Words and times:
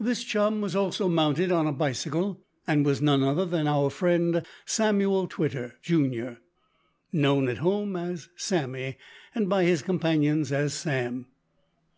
This 0.00 0.24
chum 0.24 0.62
was 0.62 0.74
also 0.74 1.08
mounted 1.10 1.52
on 1.52 1.66
a 1.66 1.72
bicycle, 1.74 2.40
and 2.66 2.86
was 2.86 3.02
none 3.02 3.22
other 3.22 3.44
than 3.44 3.66
our 3.68 3.90
friend 3.90 4.42
Samuel 4.64 5.26
Twitter, 5.26 5.74
Junior 5.82 6.38
known 7.12 7.50
at 7.50 7.58
home 7.58 7.94
as 7.94 8.30
Sammy, 8.34 8.96
and 9.34 9.46
by 9.46 9.64
his 9.64 9.82
companions 9.82 10.52
as 10.52 10.72
Sam. 10.72 11.26